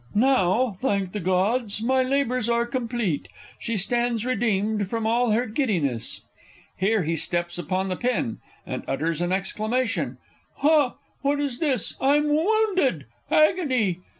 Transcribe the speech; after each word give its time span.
Now, 0.15 0.71
thank 0.79 1.11
the 1.11 1.19
Gods, 1.19 1.79
my 1.79 2.01
labours 2.01 2.49
are 2.49 2.65
complete. 2.65 3.27
She 3.59 3.77
stands 3.77 4.25
redeemed 4.25 4.89
from 4.89 5.05
all 5.05 5.29
her 5.29 5.45
giddiness! 5.45 6.21
[Here 6.75 7.03
he 7.03 7.15
steps 7.15 7.59
upon 7.59 7.87
the 7.89 7.95
pin, 7.95 8.39
and 8.65 8.81
utters 8.87 9.21
an 9.21 9.31
exclamation. 9.31 10.17
Ha! 10.61 10.95
What 11.21 11.39
is 11.39 11.59
this? 11.59 11.97
I'm 12.01 12.29
wounded... 12.29 13.05
agony! 13.29 13.99